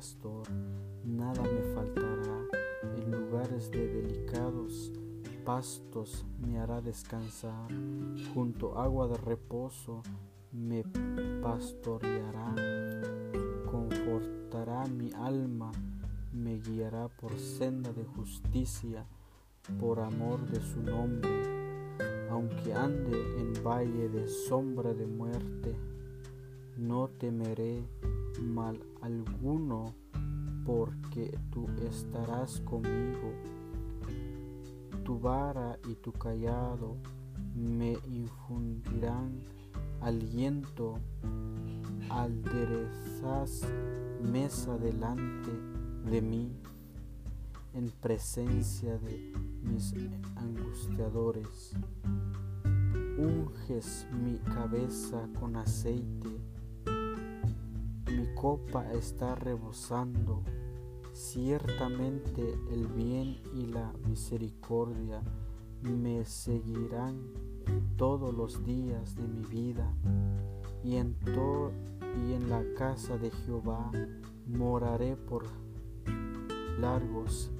[0.00, 0.48] pastor,
[1.04, 2.38] nada me faltará.
[2.96, 4.90] En lugares de delicados
[5.44, 7.68] pastos me hará descansar,
[8.32, 10.02] junto agua de reposo
[10.52, 10.84] me
[11.42, 12.54] pastoreará,
[13.70, 15.70] confortará mi alma,
[16.32, 19.04] me guiará por senda de justicia,
[19.78, 21.28] por amor de su nombre,
[22.30, 25.76] aunque ande en valle de sombra de muerte,
[26.78, 27.84] no temeré
[28.40, 29.94] mal alguno,
[30.64, 33.32] porque tú estarás conmigo.
[35.04, 36.96] Tu vara y tu callado
[37.54, 39.40] me infundirán
[40.00, 40.98] aliento,
[42.08, 43.62] alderezas
[44.22, 45.50] mesa delante
[46.10, 46.50] de mí
[47.74, 49.94] en presencia de mis
[50.36, 51.72] angustiadores.
[53.18, 56.39] Unges mi cabeza con aceite,
[58.40, 60.42] copa está rebosando.
[61.12, 65.20] Ciertamente el bien y la misericordia
[65.82, 67.20] me seguirán
[67.98, 69.92] todos los días de mi vida
[70.82, 71.14] y en,
[72.26, 73.90] y en la casa de Jehová
[74.46, 75.44] moraré por
[76.78, 77.50] largos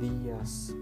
[0.00, 0.74] días.